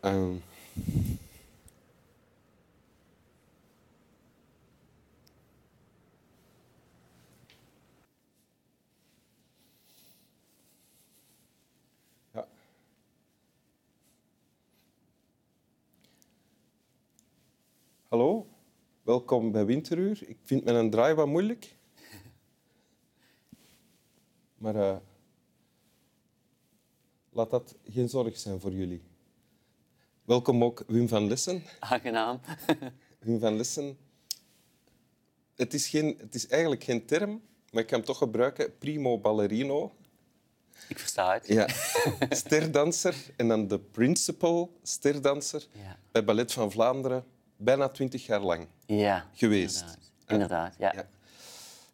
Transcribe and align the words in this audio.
Ehm, 0.00 0.34
ja. 12.32 12.48
Hallo, 18.08 18.46
welkom 19.02 19.52
bij 19.52 19.64
Winteruur. 19.66 20.28
Ik 20.28 20.36
vind 20.42 20.64
mijn 20.64 20.90
draai 20.90 21.14
wat 21.14 21.26
moeilijk. 21.26 21.76
Maar 24.58 24.76
eh, 24.76 24.96
laat 27.30 27.50
dat 27.50 27.76
geen 27.84 28.08
zorg 28.08 28.38
zijn 28.38 28.60
voor 28.60 28.72
jullie. 28.72 29.02
Welkom 30.28 30.64
ook 30.64 30.84
Wim 30.86 31.08
van 31.08 31.28
Lessen. 31.28 31.62
Aangenaam. 31.78 32.40
Wim 33.20 33.40
van 33.40 33.56
Lessen. 33.56 33.98
Het 35.54 35.74
is, 35.74 35.88
geen, 35.88 36.16
het 36.20 36.34
is 36.34 36.46
eigenlijk 36.46 36.84
geen 36.84 37.06
term, 37.06 37.42
maar 37.70 37.82
ik 37.82 37.88
kan 37.88 37.98
hem 37.98 38.06
toch 38.06 38.18
gebruiken. 38.18 38.78
Primo 38.78 39.18
ballerino. 39.18 39.92
Ik 40.88 40.98
versta 40.98 41.32
het. 41.32 41.46
Ja. 41.46 41.66
Sterdanser 42.30 43.14
en 43.36 43.48
dan 43.48 43.68
de 43.68 43.78
principal 43.78 44.72
sterdanser 44.82 45.66
Ja. 45.72 45.98
bij 46.12 46.24
Ballet 46.24 46.52
van 46.52 46.70
Vlaanderen. 46.72 47.24
Bijna 47.56 47.88
twintig 47.88 48.26
jaar 48.26 48.40
lang 48.40 48.66
Ja, 48.86 49.26
geweest. 49.34 49.80
inderdaad. 49.80 49.98
Inderdaad, 50.26 50.74
ja. 50.78 50.92
Ja. 50.94 51.08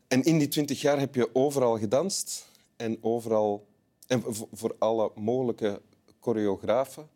En 0.08 0.22
in 0.22 0.38
die 0.38 0.48
twintig 0.48 0.80
jaar 0.80 0.98
heb 0.98 1.14
je 1.14 1.34
overal 1.34 1.78
gedanst 1.78 2.50
en 2.76 2.98
overal 3.00 3.66
en 4.06 4.22
voor 4.52 4.74
alle 4.78 5.12
mogelijke 5.14 5.80
choreografen, 6.20 7.08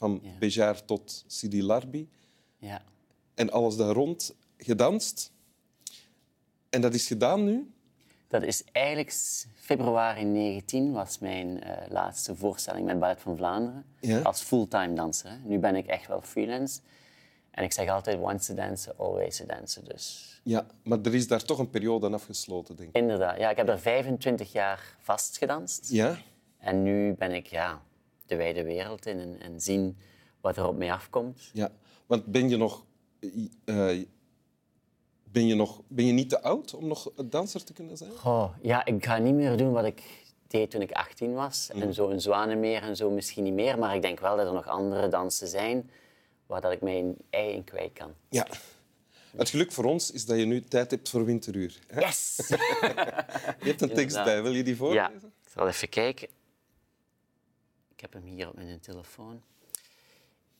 van 0.00 0.20
Ja. 0.22 0.30
Bejar 0.38 0.84
tot 0.84 1.24
Sidi 1.26 1.62
Larbi 1.62 2.08
ja. 2.58 2.82
en 3.34 3.50
alles 3.50 3.76
daar 3.76 3.94
rond 3.94 4.34
gedanst. 4.56 5.32
En 6.70 6.80
dat 6.80 6.94
is 6.94 7.06
gedaan 7.06 7.44
nu. 7.44 7.70
Dat 8.28 8.42
is 8.42 8.64
eigenlijk 8.72 9.12
februari 9.54 10.24
19 10.24 10.92
was 10.92 11.18
mijn 11.18 11.62
eh, 11.62 11.90
laatste 11.90 12.36
voorstelling 12.36 12.86
met 12.86 12.98
Ballet 12.98 13.20
van 13.20 13.36
Vlaanderen. 13.36 13.84
Ja. 14.00 14.20
Als 14.20 14.40
fulltime 14.40 14.92
danser. 14.94 15.30
hè. 15.30 15.36
Nu 15.44 15.58
ben 15.58 15.76
ik 15.76 15.86
echt 15.86 16.06
wel 16.06 16.20
freelance. 16.22 16.80
En 17.50 17.64
ik 17.64 17.72
zeg 17.72 17.88
altijd 17.88 18.18
once 18.20 18.46
to 18.46 18.54
dansen, 18.62 18.98
always 18.98 19.36
to 19.36 19.46
dansen. 19.46 19.84
Dus 19.84 20.40
Ja, 20.42 20.66
maar 20.82 20.98
er 21.02 21.14
is 21.14 21.28
daar 21.28 21.42
toch 21.44 21.58
een 21.58 21.70
periode 21.70 22.06
aan 22.06 22.14
afgesloten, 22.14 22.76
denk 22.76 22.88
ik. 22.88 22.96
inderdaad, 22.96 23.38
ja, 23.38 23.50
ik 23.50 23.56
heb 23.56 23.68
er 23.68 23.78
25 23.80 24.52
jaar 24.52 24.96
vast 24.98 25.38
gedanst. 25.38 25.90
Ja? 25.90 26.18
En 26.58 26.82
nu 26.82 27.14
ben 27.14 27.32
ik 27.32 27.46
ja, 27.46 27.82
de 28.30 28.36
wijde 28.36 28.62
wereld 28.62 29.06
in 29.06 29.18
en, 29.18 29.40
en 29.40 29.60
zien 29.60 29.98
wat 30.40 30.56
er 30.56 30.66
op 30.66 30.76
mij 30.76 30.92
afkomt. 30.92 31.50
Ja. 31.52 31.70
Want 32.06 32.24
ben 32.26 32.48
je 32.48 32.56
nog... 32.56 32.84
eh, 33.64 34.04
ben, 35.24 35.46
je 35.46 35.54
nog 35.54 35.82
ben 35.88 36.06
je 36.06 36.12
niet 36.12 36.28
te 36.28 36.42
oud 36.42 36.74
om 36.74 36.86
nog 36.86 37.12
danser 37.24 37.64
te 37.64 37.72
kunnen 37.72 37.96
zijn? 37.96 38.10
Goh, 38.10 38.50
ja, 38.62 38.84
ik 38.84 39.04
ga 39.04 39.18
niet 39.18 39.34
meer 39.34 39.56
doen 39.56 39.72
wat 39.72 39.84
ik 39.84 40.02
deed 40.46 40.70
toen 40.70 40.82
ik 40.82 40.92
18 40.92 41.32
was. 41.32 41.70
En 41.74 41.94
zo 41.94 42.08
een 42.08 42.20
Zwanenmeer 42.20 42.82
en 42.82 42.96
zo 42.96 43.10
misschien 43.10 43.44
niet 43.44 43.52
meer. 43.52 43.78
Maar 43.78 43.94
ik 43.94 44.02
denk 44.02 44.20
wel 44.20 44.36
dat 44.36 44.46
er 44.46 44.52
nog 44.52 44.68
andere 44.68 45.08
dansen 45.08 45.48
zijn 45.48 45.90
waar 46.46 46.60
dat 46.60 46.72
ik 46.72 46.80
mijn 46.80 47.16
ei 47.30 47.52
in 47.52 47.64
kwijt 47.64 47.92
kan. 47.92 48.14
Ja. 48.28 48.46
Het 49.36 49.48
geluk 49.48 49.72
voor 49.72 49.84
ons 49.84 50.10
is 50.10 50.26
dat 50.26 50.38
je 50.38 50.44
nu 50.44 50.64
tijd 50.64 50.90
hebt 50.90 51.08
voor 51.08 51.24
winteruur. 51.24 51.78
hè? 51.86 52.00
Yes! 52.00 52.36
Je 53.62 53.68
hebt 53.68 53.80
een 53.80 53.94
tekst 53.94 54.24
bij. 54.24 54.42
Wil 54.42 54.52
je 54.54 54.62
die 54.62 54.76
voorlezen? 54.76 55.10
ja, 55.22 55.28
ik 55.44 55.50
zal 55.52 55.68
even 55.68 55.88
kijken. 55.88 56.28
Ik 58.00 58.10
heb 58.12 58.22
hem 58.22 58.32
hier 58.32 58.48
op 58.48 58.54
mijn 58.54 58.80
telefoon. 58.80 59.42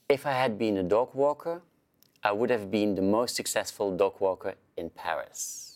If 0.06 0.24
I 0.24 0.28
had 0.28 0.56
been 0.56 0.76
a 0.76 0.82
dog 0.82 1.12
walker, 1.12 1.62
I 2.26 2.28
would 2.28 2.50
have 2.50 2.66
been 2.66 2.94
the 2.94 3.02
most 3.02 3.34
successful 3.34 3.96
dog 3.96 4.18
walker 4.18 4.56
in 4.74 4.92
Paris. 4.92 5.66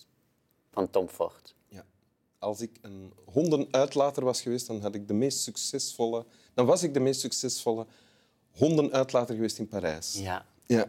Van 0.70 0.90
Tom 0.90 1.08
Ford. 1.08 1.54
Ja. 1.68 1.84
Als 2.38 2.60
ik 2.60 2.70
een 2.82 3.12
hondenuitlater 3.24 4.24
was 4.24 4.42
geweest, 4.42 4.66
dan, 4.66 4.80
had 4.80 4.94
ik 4.94 5.08
de 5.08 5.14
meest 5.14 5.38
succesvolle, 5.38 6.24
dan 6.54 6.66
was 6.66 6.82
ik 6.82 6.94
de 6.94 7.00
meest 7.00 7.20
succesvolle 7.20 7.86
hondenuitlater 8.50 9.34
geweest 9.34 9.58
in 9.58 9.68
Parijs. 9.68 10.18
Ja, 10.18 10.46
Ja. 10.66 10.84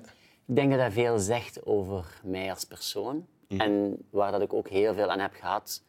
Ik 0.45 0.55
denk 0.55 0.71
dat 0.71 0.79
dat 0.79 0.93
veel 0.93 1.19
zegt 1.19 1.65
over 1.65 2.19
mij 2.23 2.49
als 2.49 2.65
persoon. 2.65 3.27
En 3.47 3.97
waar 4.09 4.31
dat 4.31 4.41
ik 4.41 4.53
ook 4.53 4.69
heel 4.69 4.93
veel 4.93 5.11
aan 5.11 5.19
heb 5.19 5.33
gehad 5.33 5.81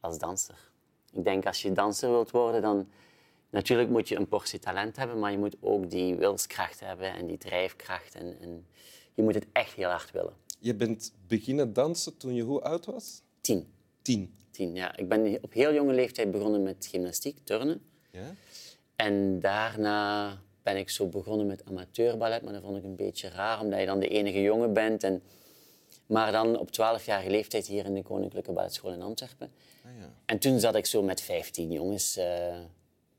als 0.00 0.18
danser. 0.18 0.70
Ik 1.12 1.24
denk 1.24 1.46
als 1.46 1.62
je 1.62 1.72
danser 1.72 2.10
wilt 2.10 2.30
worden, 2.30 2.62
dan... 2.62 2.88
Natuurlijk 3.54 3.90
moet 3.90 4.08
je 4.08 4.16
een 4.16 4.28
portie 4.28 4.58
talent 4.58 4.96
hebben, 4.96 5.18
maar 5.18 5.30
je 5.30 5.38
moet 5.38 5.56
ook 5.60 5.90
die 5.90 6.14
wilskracht 6.14 6.80
hebben 6.80 7.12
en 7.12 7.26
die 7.26 7.38
drijfkracht. 7.38 8.14
En, 8.14 8.36
en 8.40 8.66
je 9.14 9.22
moet 9.22 9.34
het 9.34 9.46
echt 9.52 9.72
heel 9.72 9.88
hard 9.88 10.10
willen. 10.10 10.32
Je 10.60 10.74
bent 10.74 11.12
beginnen 11.26 11.72
dansen 11.72 12.16
toen 12.16 12.34
je 12.34 12.42
hoe 12.42 12.60
oud 12.60 12.86
was? 12.86 13.22
Tien. 13.40 13.72
Tien. 14.02 14.34
Tien, 14.50 14.74
ja. 14.74 14.96
Ik 14.96 15.08
ben 15.08 15.38
op 15.42 15.52
heel 15.52 15.74
jonge 15.74 15.92
leeftijd 15.92 16.30
begonnen 16.30 16.62
met 16.62 16.86
gymnastiek, 16.90 17.38
turnen. 17.44 17.82
Ja? 18.10 18.34
En 18.96 19.40
daarna 19.40 20.38
ben 20.62 20.76
ik 20.76 20.90
zo 20.90 21.06
begonnen 21.06 21.46
met 21.46 21.64
amateurballet, 21.64 22.42
maar 22.42 22.52
dat 22.52 22.62
vond 22.62 22.76
ik 22.76 22.84
een 22.84 22.96
beetje 22.96 23.28
raar, 23.28 23.60
omdat 23.60 23.80
je 23.80 23.86
dan 23.86 24.00
de 24.00 24.08
enige 24.08 24.42
jongen 24.42 24.72
bent. 24.72 25.02
En... 25.02 25.22
Maar 26.06 26.32
dan 26.32 26.58
op 26.58 26.68
12-jarige 26.68 27.30
leeftijd 27.30 27.66
hier 27.66 27.84
in 27.84 27.94
de 27.94 28.02
Koninklijke 28.02 28.52
Balletschool 28.52 28.92
in 28.92 29.02
Antwerpen. 29.02 29.52
Ah, 29.84 29.90
ja. 29.98 30.14
En 30.26 30.38
toen 30.38 30.60
zat 30.60 30.74
ik 30.74 30.86
zo 30.86 31.02
met 31.02 31.20
15 31.20 31.72
jongens 31.72 32.16
eh, 32.16 32.58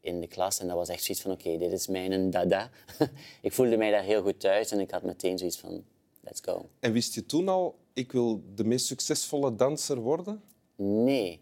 in 0.05 0.19
de 0.21 0.27
klas 0.27 0.59
en 0.59 0.67
dat 0.67 0.75
was 0.75 0.89
echt 0.89 1.03
zoiets 1.03 1.23
van, 1.23 1.31
oké, 1.31 1.57
dit 1.57 1.71
is 1.71 1.88
mijn 1.88 2.29
dada. 2.29 2.69
ik 3.41 3.53
voelde 3.53 3.77
mij 3.77 3.91
daar 3.91 4.03
heel 4.03 4.21
goed 4.21 4.39
thuis 4.39 4.71
en 4.71 4.79
ik 4.79 4.91
had 4.91 5.03
meteen 5.03 5.38
zoiets 5.38 5.57
van, 5.59 5.83
let's 6.21 6.41
go. 6.43 6.69
En 6.79 6.91
wist 6.91 7.13
je 7.13 7.25
toen 7.25 7.47
al, 7.49 7.75
ik 7.93 8.11
wil 8.11 8.43
de 8.55 8.63
meest 8.63 8.85
succesvolle 8.85 9.55
danser 9.55 9.99
worden? 9.99 10.41
Nee. 10.75 11.41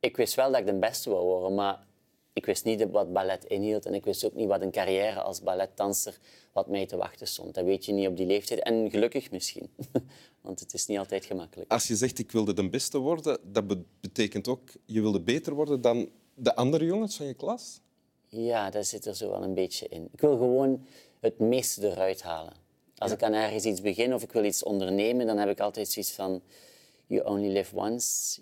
Ik 0.00 0.16
wist 0.16 0.34
wel 0.34 0.50
dat 0.50 0.60
ik 0.60 0.66
de 0.66 0.78
beste 0.78 1.10
wou 1.10 1.24
worden, 1.24 1.54
maar 1.54 1.86
ik 2.32 2.46
wist 2.46 2.64
niet 2.64 2.90
wat 2.90 3.12
ballet 3.12 3.44
inhield. 3.44 3.86
En 3.86 3.94
ik 3.94 4.04
wist 4.04 4.24
ook 4.24 4.34
niet 4.34 4.48
wat 4.48 4.62
een 4.62 4.70
carrière 4.70 5.20
als 5.20 5.42
balletdanser 5.42 6.18
wat 6.52 6.68
mij 6.68 6.86
te 6.86 6.96
wachten 6.96 7.26
stond. 7.26 7.54
Dat 7.54 7.64
weet 7.64 7.84
je 7.84 7.92
niet 7.92 8.06
op 8.08 8.16
die 8.16 8.26
leeftijd. 8.26 8.60
En 8.62 8.90
gelukkig 8.90 9.30
misschien. 9.30 9.70
Want 10.42 10.60
het 10.60 10.74
is 10.74 10.86
niet 10.86 10.98
altijd 10.98 11.24
gemakkelijk. 11.24 11.70
Als 11.70 11.86
je 11.86 11.96
zegt, 11.96 12.18
ik 12.18 12.30
wilde 12.32 12.52
de 12.52 12.68
beste 12.68 12.98
worden, 12.98 13.38
dat 13.52 13.66
be- 13.66 13.82
betekent 14.00 14.48
ook, 14.48 14.68
je 14.84 15.00
wilde 15.00 15.20
beter 15.20 15.54
worden 15.54 15.80
dan 15.80 16.08
de 16.36 16.54
andere 16.54 16.84
jongens 16.84 17.16
van 17.16 17.26
je 17.26 17.34
klas? 17.34 17.80
Ja, 18.28 18.70
dat 18.70 18.86
zit 18.86 19.06
er 19.06 19.14
zo 19.14 19.30
wel 19.30 19.42
een 19.42 19.54
beetje 19.54 19.88
in. 19.88 20.08
Ik 20.12 20.20
wil 20.20 20.36
gewoon 20.36 20.86
het 21.20 21.38
meeste 21.38 21.90
eruit 21.90 22.22
halen. 22.22 22.52
Als 22.96 23.12
ik 23.12 23.22
aan 23.22 23.32
ergens 23.32 23.64
iets 23.64 23.80
begin 23.80 24.14
of 24.14 24.22
ik 24.22 24.32
wil 24.32 24.44
iets 24.44 24.62
ondernemen, 24.62 25.26
dan 25.26 25.38
heb 25.38 25.48
ik 25.48 25.60
altijd 25.60 25.88
zoiets 25.88 26.12
van... 26.12 26.42
You 27.06 27.24
only 27.24 27.52
live 27.52 27.76
once. 27.76 28.40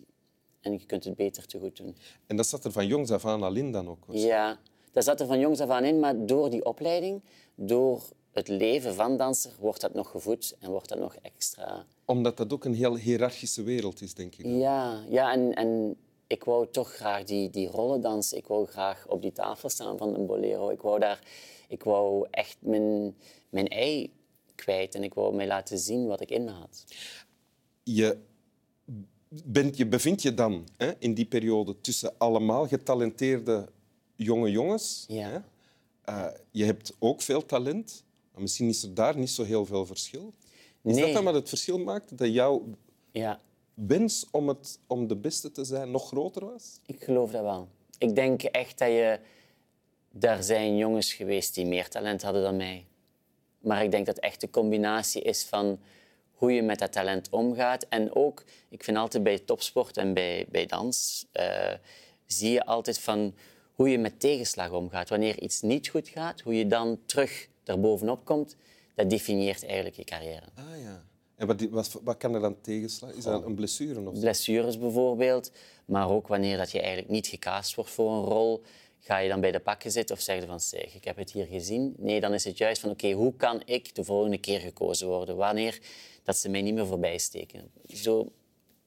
En 0.61 0.73
je 0.73 0.87
kunt 0.87 1.05
het 1.05 1.17
beter 1.17 1.47
te 1.47 1.59
goed 1.59 1.77
doen. 1.77 1.97
En 2.27 2.37
dat 2.37 2.47
zat 2.47 2.65
er 2.65 2.73
van 2.73 2.87
jongs 2.87 3.11
af 3.11 3.25
aan 3.27 3.43
al 3.43 3.55
in 3.55 3.73
dan 3.73 3.89
ook. 3.89 4.05
Ja, 4.09 4.59
dat 4.93 5.05
zat 5.05 5.21
er 5.21 5.27
van 5.27 5.39
jongs 5.39 5.61
af 5.61 5.69
aan 5.69 5.85
in, 5.85 6.01
maar 6.01 6.27
door 6.27 6.51
die 6.51 6.65
opleiding, 6.65 7.23
door 7.55 8.03
het 8.33 8.49
leven 8.49 8.95
van 8.95 9.17
danser, 9.17 9.53
wordt 9.61 9.81
dat 9.81 9.95
nog 9.95 10.11
gevoed 10.11 10.57
en 10.61 10.71
wordt 10.71 10.89
dat 10.89 10.99
nog 10.99 11.15
extra. 11.15 11.87
Omdat 12.05 12.37
dat 12.37 12.53
ook 12.53 12.65
een 12.65 12.75
heel 12.75 12.97
hiërarchische 12.97 13.63
wereld 13.63 14.01
is, 14.01 14.15
denk 14.15 14.35
ik. 14.35 14.47
Ja, 14.47 15.05
ja 15.09 15.33
en, 15.33 15.55
en 15.55 15.97
ik 16.27 16.45
wou 16.45 16.67
toch 16.71 16.93
graag 16.95 17.25
die, 17.25 17.51
die 17.51 17.69
rollen 17.69 18.01
dansen. 18.01 18.39
Ik 18.39 18.47
wou 18.47 18.67
graag 18.67 19.07
op 19.09 19.23
die 19.23 19.33
tafel 19.33 19.69
staan 19.69 19.99
van 19.99 20.15
een 20.15 20.27
bolero. 20.27 20.71
Ik 20.71 20.81
wou, 20.81 20.99
daar, 21.01 21.21
ik 21.69 21.83
wou 21.83 22.27
echt 22.31 22.57
mijn, 22.61 23.17
mijn 23.49 23.69
ei 23.69 24.13
kwijt 24.55 24.95
en 24.95 25.03
ik 25.03 25.15
wou 25.15 25.35
mij 25.35 25.47
laten 25.47 25.79
zien 25.79 26.07
wat 26.07 26.21
ik 26.21 26.31
in 26.31 26.47
had. 26.49 26.85
Je, 27.83 28.19
bent, 29.45 29.77
je 29.77 29.87
bevindt 29.87 30.23
je 30.23 30.35
dan 30.35 30.69
hè, 30.77 30.93
in 30.99 31.15
die 31.15 31.27
periode 31.27 31.81
tussen 31.81 32.15
allemaal 32.19 32.67
getalenteerde 32.69 33.69
jonge 34.17 34.51
jongens. 34.51 35.05
Ja. 35.09 35.29
Hè? 35.29 35.39
Eh, 36.05 36.39
je 36.51 36.65
hebt 36.65 36.93
ook 36.99 37.23
veel 37.23 37.47
talent, 37.47 38.05
maar 38.33 38.43
misschien 38.43 38.69
is 38.69 38.83
er 38.83 38.95
daar 38.95 39.17
niet 39.19 39.31
zo 39.31 39.43
heel 39.43 39.67
veel 39.67 39.87
verschil. 39.87 40.33
Is 40.83 40.95
Nee. 40.95 41.05
dat 41.05 41.13
dan 41.13 41.25
wat 41.25 41.35
het 41.35 41.49
verschil 41.49 41.79
maakt? 41.79 42.19
Dat 42.19 42.33
jouw 42.33 42.65
Ja, 43.13 43.41
wens 43.75 44.27
om, 44.31 44.49
het, 44.49 44.79
om 44.87 45.07
de 45.07 45.17
beste 45.17 45.51
te 45.51 45.65
zijn 45.65 45.91
nog 45.91 46.07
groter 46.07 46.45
was? 46.45 46.81
Ik 46.87 47.05
geloof 47.05 47.31
dat 47.31 47.43
wel. 47.43 47.69
Ik 47.99 48.15
denk 48.15 48.43
echt 48.43 48.79
dat 48.79 48.89
je... 48.89 49.19
Daar 50.11 50.43
zijn 50.43 50.77
jongens 50.77 51.13
geweest 51.13 51.55
die 51.55 51.67
meer 51.67 51.89
talent 51.89 52.23
hadden 52.23 52.43
dan 52.43 52.57
mij. 52.57 52.87
Maar 53.59 53.83
ik 53.83 53.91
denk 53.91 54.07
dat 54.07 54.17
het 54.17 54.25
echt 54.25 54.41
de 54.41 54.51
combinatie 54.51 55.23
is 55.23 55.45
van 55.45 55.79
hoe 56.33 56.53
je 56.53 56.63
met 56.63 56.79
dat 56.79 56.93
talent 56.93 57.29
omgaat. 57.31 57.87
En 57.89 58.15
ook, 58.15 58.45
ik 58.69 58.85
vind 58.85 58.97
altijd 58.97 59.23
bij 59.23 59.39
topsport 59.39 59.97
en 59.97 60.15
bij, 60.15 60.47
bij 60.49 60.67
dans, 60.67 61.27
eh, 61.33 61.73
zie 62.27 62.51
je 62.51 62.65
altijd 62.65 62.99
van 63.01 63.35
hoe 63.73 63.89
je 63.89 63.99
met 63.99 64.21
tegenslag 64.21 64.71
omgaat. 64.71 65.09
Wanneer 65.09 65.43
iets 65.43 65.61
niet 65.61 65.89
goed 65.89 66.09
gaat, 66.09 66.41
hoe 66.41 66.55
je 66.55 66.67
dan 66.67 66.99
terug 67.07 67.49
daarbovenop 67.63 68.25
komt, 68.25 68.57
dat 68.95 69.11
definieert 69.11 69.65
eigenlijk 69.65 69.97
je 69.97 70.05
carrière. 70.05 70.47
Ah 70.55 70.81
ja. 70.83 71.05
En 71.37 71.47
wat, 71.47 71.61
wat, 71.71 72.01
wat 72.05 72.17
kan 72.17 72.35
er 72.35 72.41
dan 72.41 72.61
tegenslaan? 72.61 73.15
Is 73.15 73.25
dat 73.25 73.45
een 73.45 73.55
blessure 73.55 74.01
of 74.01 74.15
zo? 74.15 74.21
blessures 74.21 74.79
bijvoorbeeld, 74.79 75.53
maar 75.85 76.11
ook 76.11 76.29
wanneer 76.29 76.57
dat 76.57 76.71
je 76.71 76.79
eigenlijk 76.81 77.11
niet 77.11 77.27
gecast 77.27 77.75
wordt 77.75 77.91
voor 77.91 78.13
een 78.13 78.25
rol, 78.25 78.63
Ga 79.07 79.19
je 79.19 79.29
dan 79.29 79.41
bij 79.41 79.53
de 79.53 79.61
pakken 79.61 79.91
zitten 79.91 80.17
of 80.17 80.23
zeg 80.23 80.41
je 80.41 80.47
van 80.47 80.61
zeg, 80.61 80.95
ik 80.95 81.05
heb 81.05 81.17
het 81.17 81.33
hier 81.33 81.47
gezien? 81.47 81.95
Nee, 81.99 82.21
dan 82.21 82.35
is 82.35 82.45
het 82.45 82.59
juist 82.59 82.81
van 82.81 82.91
oké, 82.91 83.13
hoe 83.13 83.37
kan 83.37 83.63
ik 83.65 83.95
de 83.95 84.05
volgende 84.05 84.39
keer 84.39 84.61
gekozen 84.61 85.09
worden? 85.09 85.37
Wanneer 85.37 85.81
dat 86.23 86.37
ze 86.37 86.49
mij 86.49 86.63
niet 86.63 86.75
meer 86.75 86.87
voorbij 86.87 87.19
steken? 87.19 87.71
Zo 87.87 88.33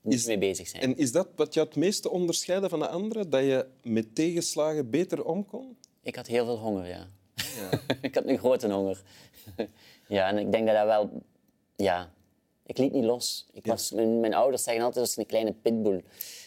Is- 0.03 0.25
mee 0.25 0.37
bezig 0.37 0.67
zijn. 0.67 0.83
En 0.83 0.97
is 0.97 1.11
dat 1.11 1.27
wat 1.35 1.53
jou 1.53 1.67
het 1.67 1.75
meeste 1.75 2.09
onderscheidde 2.09 2.69
van 2.69 2.79
de 2.79 2.87
anderen? 2.87 3.29
Dat 3.29 3.41
je 3.41 3.67
met 3.83 4.15
tegenslagen 4.15 4.89
beter 4.89 5.23
om 5.25 5.45
kon? 5.45 5.77
Ik 6.01 6.15
had 6.15 6.27
heel 6.27 6.45
veel 6.45 6.57
honger, 6.57 6.87
ja. 6.87 7.07
ik 8.01 8.15
had 8.15 8.25
een 8.25 8.37
grote 8.37 8.71
honger. 8.71 9.01
ja, 10.07 10.29
en 10.29 10.37
ik 10.37 10.51
denk 10.51 10.65
dat 10.65 10.75
dat 10.75 10.85
wel... 10.85 11.21
Ja, 11.75 12.13
ik 12.67 12.77
liet 12.77 12.91
niet 12.91 13.03
los. 13.03 13.47
Ik 13.53 13.65
was, 13.65 13.91
mijn, 13.91 14.19
mijn 14.19 14.33
ouders 14.33 14.63
zeggen 14.63 14.83
altijd, 14.83 15.05
dat 15.05 15.13
is 15.13 15.17
een 15.17 15.25
kleine 15.25 15.53
pitbull. 15.53 16.03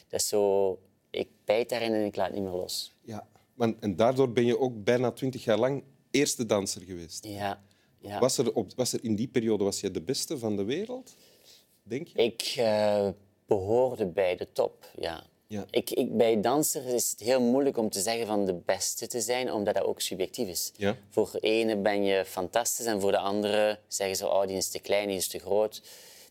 Dat 0.09 0.21
is 0.21 0.29
zo... 0.29 0.79
Ik 1.11 1.29
bijt 1.45 1.69
daarin 1.69 1.93
en 1.93 2.05
ik 2.05 2.17
laat 2.17 2.33
niet 2.33 2.43
meer 2.43 2.53
los. 2.53 2.95
Ja. 3.03 3.29
Want, 3.55 3.77
en 3.81 3.97
daardoor 3.97 4.33
ben 4.33 4.45
je 4.45 4.59
ook 4.59 4.85
bijna 4.85 5.13
twintig 5.13 5.45
jaar 5.45 5.59
lang 5.59 5.83
eerste 6.11 6.47
danser 6.47 6.83
geweest. 6.83 7.25
Ja. 7.25 7.63
ja. 7.99 8.19
Was, 8.19 8.39
er 8.39 8.55
op, 8.55 8.73
was 8.77 8.93
er 8.93 9.05
in 9.05 9.15
die 9.15 9.29
periode 9.29 9.65
was 9.65 9.81
je 9.81 9.91
de 9.91 10.03
beste 10.03 10.39
van 10.39 10.57
de 10.57 10.65
wereld? 10.65 11.15
Denk 11.83 12.07
je? 12.07 12.23
Ik 12.23 12.55
eh, 12.57 13.09
behoorde 13.47 14.07
bij 14.07 14.37
de 14.37 14.53
top, 14.53 14.91
ja. 14.97 15.27
Ja. 15.47 15.65
Ik, 15.71 15.91
ik, 15.91 16.17
bij 16.17 16.41
dansers 16.41 16.85
is 16.85 17.11
het 17.11 17.21
heel 17.21 17.41
moeilijk 17.41 17.77
om 17.77 17.91
te 17.91 18.01
zeggen 18.01 18.27
van 18.27 18.45
de 18.45 18.55
beste 18.55 19.07
te 19.07 19.21
zijn, 19.21 19.53
omdat 19.53 19.75
dat 19.75 19.85
ook 19.85 20.01
subjectief 20.01 20.49
is. 20.49 20.73
Ja. 20.77 20.97
Voor 21.09 21.29
de 21.33 21.41
ene 21.41 21.77
ben 21.77 22.05
je 22.05 22.25
fantastisch 22.25 22.87
en 22.87 23.01
voor 23.01 23.11
de 23.11 23.19
andere 23.19 23.79
zeggen 23.89 24.17
ze 24.17 24.29
oh, 24.29 24.47
die 24.47 24.57
is 24.57 24.69
te 24.69 24.79
klein, 24.79 25.09
die 25.09 25.17
is 25.17 25.29
te 25.29 25.39
groot. 25.39 25.83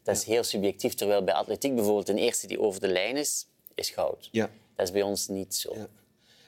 Dat 0.10 0.18
is 0.18 0.24
heel 0.24 0.44
subjectief, 0.44 0.94
terwijl 0.94 1.24
bij 1.24 1.34
atletiek 1.34 1.76
bijvoorbeeld 1.76 2.06
de 2.08 2.16
eerste 2.16 2.48
die 2.48 2.60
over 2.60 2.82
de 2.82 2.88
lijn 2.88 3.18
is, 3.18 3.48
is 3.76 3.90
goud. 3.90 4.30
Ja. 4.32 4.50
Dat 4.76 4.86
is 4.86 4.92
bij 4.94 5.02
ons 5.02 5.28
niet 5.28 5.56
zo. 5.56 5.74
Ja. 5.76 5.88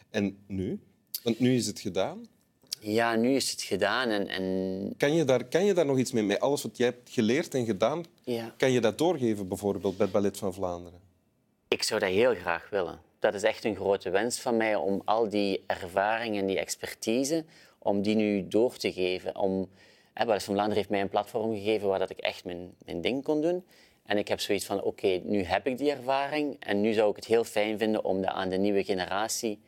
En 0.09 0.43
nu? 0.47 0.79
Want 1.23 1.39
nu 1.39 1.55
is 1.55 1.67
het 1.67 1.79
gedaan. 1.79 2.25
Ja, 2.79 3.15
nu 3.15 3.35
is 3.35 3.51
het 3.51 3.61
gedaan 3.61 4.09
en, 4.09 4.27
en 4.27 4.93
Kan 4.97 5.13
je 5.13 5.23
daar, 5.25 5.43
kan 5.45 5.65
je 5.65 5.73
daar 5.73 5.85
nog 5.85 5.97
iets 5.97 6.11
mee? 6.11 6.23
Met 6.23 6.39
alles 6.39 6.61
wat 6.61 6.77
jij 6.77 6.87
hebt 6.87 7.09
geleerd 7.09 7.53
en 7.53 7.65
gedaan, 7.65 8.03
Ja. 8.23 8.53
kan 8.57 8.71
je 8.71 8.81
dat 8.81 8.97
doorgeven 8.97 9.47
bijvoorbeeld 9.47 9.97
bij 9.97 10.05
het 10.05 10.15
Ballet 10.15 10.37
van 10.37 10.53
Vlaanderen? 10.53 10.99
Ik 11.67 11.83
zou 11.83 11.99
dat 11.99 12.09
heel 12.09 12.35
graag 12.35 12.69
willen. 12.69 12.99
Dat 13.19 13.33
is 13.33 13.43
echt 13.43 13.63
een 13.65 13.75
grote 13.75 14.09
wens 14.09 14.39
van 14.39 14.57
mij 14.57 14.75
om 14.75 15.01
al 15.05 15.29
die 15.29 15.63
ervaring 15.67 16.37
en 16.37 16.45
die 16.45 16.59
expertise, 16.59 17.45
om 17.77 18.01
die 18.01 18.15
nu 18.15 18.47
door 18.47 18.77
te 18.77 18.91
geven. 18.93 19.35
Om, 19.37 19.69
Ballet 20.25 20.43
van 20.43 20.53
Vlaanderen 20.53 20.77
heeft 20.77 20.89
mij 20.89 21.01
een 21.01 21.09
platform 21.09 21.53
gegeven 21.53 21.87
waar 21.87 21.99
dat 21.99 22.09
ik 22.09 22.17
echt 22.19 22.45
mijn, 22.45 22.73
mijn 22.85 23.01
ding 23.01 23.23
kon 23.23 23.41
doen. 23.41 23.65
En 24.05 24.17
ik 24.17 24.27
heb 24.27 24.39
zoiets 24.39 24.65
van, 24.65 24.81
oké, 24.83 25.21
nu 25.23 25.43
heb 25.43 25.67
ik 25.67 25.77
die 25.77 25.91
ervaring 25.91 26.55
en 26.59 26.81
nu 26.81 26.93
zou 26.93 27.09
ik 27.09 27.15
het 27.15 27.25
heel 27.25 27.43
fijn 27.43 27.77
vinden 27.77 28.03
om 28.03 28.21
dat 28.21 28.31
aan 28.31 28.49
de 28.49 28.57
nieuwe 28.57 28.83
generatie 28.83 29.59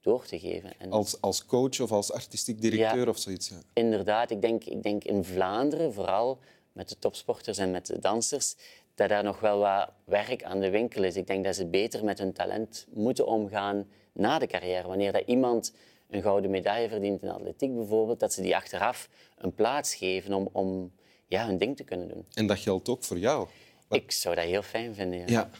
door 0.00 0.24
te 0.26 0.38
geven. 0.38 0.72
En 0.78 0.90
Als, 0.90 1.20
als 1.20 1.46
coach 1.46 1.80
of 1.80 1.92
als 1.92 2.12
artistiek 2.12 2.60
directeur 2.60 3.04
Ja. 3.04 3.10
of 3.10 3.18
zoiets? 3.18 3.48
Ja. 3.48 3.56
inderdaad, 3.72 4.30
ik 4.30 4.40
denk, 4.40 4.64
ik 4.64 4.82
denk 4.82 5.04
in 5.04 5.24
Vlaanderen, 5.24 5.92
vooral 5.92 6.38
met 6.72 6.88
de 6.88 6.98
topsporters 6.98 7.58
en 7.58 7.70
met 7.70 7.86
de 7.86 7.98
dansers, 7.98 8.54
dat 8.94 9.08
daar 9.08 9.24
nog 9.24 9.40
wel 9.40 9.58
wat 9.58 9.90
werk 10.04 10.42
aan 10.44 10.60
de 10.60 10.70
winkel 10.70 11.02
is. 11.04 11.16
Ik 11.16 11.26
denk 11.26 11.44
dat 11.44 11.54
ze 11.54 11.66
beter 11.66 12.04
met 12.04 12.18
hun 12.18 12.32
talent 12.32 12.86
moeten 12.94 13.26
omgaan 13.26 13.88
na 14.12 14.38
de 14.38 14.46
carrière. 14.46 14.88
Wanneer 14.88 15.12
dat 15.12 15.22
iemand 15.26 15.72
een 16.10 16.22
gouden 16.22 16.50
medaille 16.50 16.88
verdient 16.88 17.22
in 17.22 17.28
atletiek 17.30 17.74
bijvoorbeeld, 17.74 18.20
dat 18.20 18.32
ze 18.32 18.42
die 18.42 18.56
achteraf 18.56 19.08
een 19.38 19.54
plaats 19.54 19.94
geven 19.94 20.32
om, 20.34 20.48
om 20.52 20.92
ja, 21.26 21.46
hun 21.46 21.58
ding 21.58 21.76
te 21.76 21.84
kunnen 21.84 22.08
doen. 22.08 22.24
En 22.34 22.46
dat 22.46 22.58
geldt 22.58 22.88
ook 22.88 23.04
voor 23.04 23.18
jou. 23.18 23.48
Ik 23.90 24.12
zou 24.12 24.34
dat 24.34 24.44
heel 24.44 24.62
fijn 24.62 24.94
vinden. 24.94 25.18
Ja. 25.18 25.26
Ja. 25.26 25.50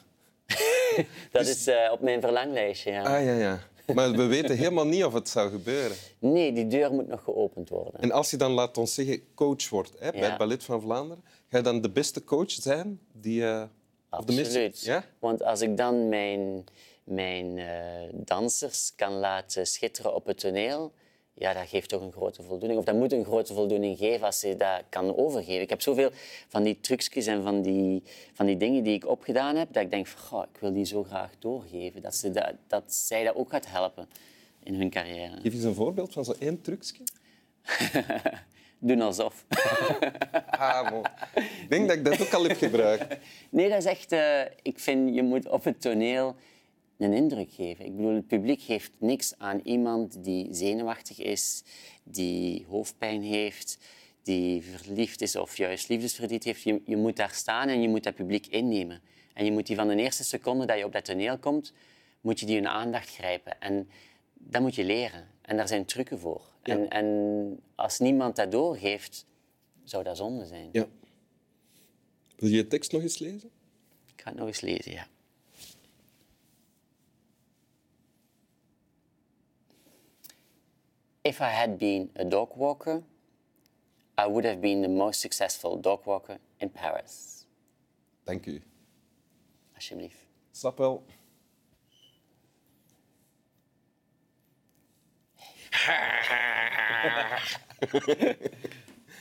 Dat 1.32 1.46
is 1.46 1.66
eh, 1.66 1.92
op 1.92 2.00
mijn 2.00 2.20
verlanglijstje. 2.20 2.90
Ja. 2.90 3.02
Ah, 3.02 3.24
ja, 3.24 3.34
ja. 3.34 3.60
Maar 3.94 4.10
we 4.10 4.26
weten 4.26 4.56
helemaal 4.56 4.86
niet 4.86 5.04
of 5.04 5.12
het 5.12 5.28
zou 5.28 5.50
gebeuren. 5.50 5.96
Nee, 6.18 6.52
die 6.52 6.66
deur 6.66 6.92
moet 6.92 7.08
nog 7.08 7.22
geopend 7.24 7.68
worden. 7.68 8.00
En 8.00 8.10
als 8.10 8.30
je 8.30 8.36
dan, 8.36 8.50
laat 8.52 8.78
ons 8.78 8.94
zeggen, 8.94 9.22
coach 9.34 9.68
wordt 9.68 9.92
hè, 9.98 10.10
bij 10.10 10.20
Ja. 10.20 10.28
het 10.28 10.38
Ballet 10.38 10.64
van 10.64 10.80
Vlaanderen, 10.80 11.24
ga 11.48 11.56
je 11.56 11.62
dan 11.62 11.80
de 11.80 11.90
beste 11.90 12.24
coach 12.24 12.50
zijn? 12.50 13.00
Die, 13.12 13.46
eh, 13.46 13.62
of 14.10 14.24
de 14.24 14.32
meeste- 14.34 14.42
Absoluut. 14.48 14.80
Ja? 14.80 15.04
Want 15.18 15.42
als 15.42 15.60
ik 15.60 15.76
dan 15.76 16.08
mijn, 16.08 16.64
mijn 17.10 17.58
eh, 17.58 17.68
dansers 18.12 18.92
kan 18.96 19.12
laten 19.12 19.66
schitteren 19.66 20.14
op 20.14 20.26
het 20.26 20.38
toneel, 20.38 20.92
ja, 21.38 21.52
dat 21.52 21.68
geeft 21.68 21.88
toch 21.88 22.00
een 22.00 22.12
grote 22.12 22.42
voldoening. 22.42 22.78
Of 22.78 22.86
dat 22.86 22.94
moet 22.94 23.12
een 23.12 23.24
grote 23.24 23.54
voldoening 23.54 23.98
geven 23.98 24.26
als 24.26 24.40
je 24.40 24.56
dat 24.56 24.82
kan 24.88 25.16
overgeven. 25.16 25.62
Ik 25.62 25.70
heb 25.70 25.82
zoveel 25.82 26.10
van 26.48 26.62
die 26.62 26.80
trucjes 26.80 27.26
en 27.26 27.42
van 27.42 27.62
die, 27.62 28.02
van 28.32 28.46
die 28.46 28.56
dingen 28.56 28.82
die 28.82 28.94
ik 28.94 29.06
opgedaan 29.06 29.56
heb, 29.56 29.72
dat 29.72 29.82
ik 29.82 29.90
denk 29.90 30.06
van, 30.06 30.20
goh, 30.20 30.44
ik 30.54 30.60
wil 30.60 30.72
die 30.72 30.84
zo 30.84 31.04
graag 31.04 31.30
doorgeven. 31.38 32.02
Dat, 32.02 32.14
ze 32.14 32.30
dat, 32.30 32.52
dat 32.66 32.94
zij 32.94 33.24
dat 33.24 33.34
ook 33.34 33.50
gaat 33.50 33.66
helpen 33.70 34.08
in 34.62 34.74
hun 34.74 34.90
carrière. 34.90 35.40
Geef 35.42 35.52
eens 35.52 35.62
een 35.62 35.74
voorbeeld 35.74 36.12
van 36.12 36.24
zo'n 36.24 36.38
één 36.38 36.60
trucje. 36.60 37.02
Doen 38.78 39.00
alsof. 39.00 39.44
Ah. 40.50 41.04
Ik 41.34 41.66
denk 41.68 41.88
dat 41.88 41.96
ik 41.96 42.04
dat 42.04 42.20
ook 42.20 42.32
al 42.32 42.42
heb 42.42 42.56
gebruikt. 42.56 43.16
Nee, 43.50 43.68
dat 43.68 43.78
is 43.78 43.84
echt... 43.84 44.12
eh, 44.12 44.40
ik 44.62 44.78
vind, 44.78 45.14
je 45.14 45.22
moet 45.22 45.48
op 45.48 45.64
het 45.64 45.80
toneel 45.80 46.36
een 46.98 47.12
indruk 47.12 47.52
geven. 47.52 47.84
Ik 47.84 47.96
bedoel, 47.96 48.14
het 48.14 48.26
publiek 48.26 48.60
heeft 48.60 48.92
niks 48.98 49.34
aan 49.38 49.60
iemand 49.62 50.24
die 50.24 50.54
zenuwachtig 50.54 51.18
is, 51.18 51.62
die 52.04 52.66
hoofdpijn 52.68 53.22
heeft, 53.22 53.78
die 54.22 54.62
verliefd 54.62 55.20
is 55.20 55.36
of 55.36 55.56
juist 55.56 55.88
liefdesverdriet 55.88 56.44
heeft. 56.44 56.62
Je, 56.62 56.82
je 56.84 56.96
moet 56.96 57.16
daar 57.16 57.32
staan 57.32 57.68
en 57.68 57.82
je 57.82 57.88
moet 57.88 58.04
dat 58.04 58.14
publiek 58.14 58.46
innemen. 58.46 59.00
En 59.34 59.44
je 59.44 59.52
moet 59.52 59.66
die 59.66 59.76
van 59.76 59.88
de 59.88 59.96
eerste 59.96 60.24
seconde 60.24 60.66
dat 60.66 60.78
je 60.78 60.84
op 60.84 60.92
dat 60.92 61.04
toneel 61.04 61.38
komt, 61.38 61.72
moet 62.20 62.40
je 62.40 62.46
die 62.46 62.56
hun 62.56 62.68
aandacht 62.68 63.08
grijpen. 63.08 63.60
En 63.60 63.88
dat 64.34 64.62
moet 64.62 64.74
je 64.74 64.84
leren. 64.84 65.28
En 65.42 65.56
daar 65.56 65.68
zijn 65.68 65.84
trucken 65.84 66.18
voor. 66.18 66.42
En, 66.62 66.88
en 66.88 67.60
als 67.74 67.98
niemand 67.98 68.36
dat 68.36 68.50
doorgeeft, 68.50 69.26
zou 69.84 70.04
dat 70.04 70.16
zonde 70.16 70.46
zijn. 70.46 70.68
Ja. 70.72 70.86
Wil 72.36 72.48
je 72.48 72.56
je 72.56 72.66
tekst 72.66 72.92
nog 72.92 73.02
eens 73.02 73.18
lezen? 73.18 73.50
Ik 74.06 74.22
ga 74.22 74.28
het 74.28 74.38
nog 74.38 74.46
eens 74.46 74.60
lezen, 74.60 74.92
ja. 74.92 75.06
If 81.28 81.42
I 81.42 81.50
had 81.50 81.78
been 81.78 82.08
a 82.16 82.24
dog 82.24 82.56
walker, 82.56 83.02
I 84.16 84.26
would 84.26 84.46
have 84.46 84.62
been 84.62 84.80
the 84.80 84.88
most 84.88 85.20
successful 85.20 85.76
dog 85.76 86.06
walker 86.06 86.38
in 86.58 86.70
Paris. 86.70 87.44
Dank 88.24 88.46
u. 88.46 88.62
Alsjeblieft. 89.74 90.16
Slap 90.52 90.78
wel. 90.78 91.04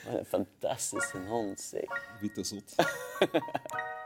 Wat 0.05 0.17
een 0.17 0.25
fantastische 0.25 1.17
hond, 1.17 1.60
zeg. 1.60 2.20
Witte 2.22 2.43
zot. 2.43 2.75